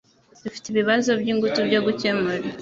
[0.43, 2.45] Dufite ibibazo byingutu byo gukemura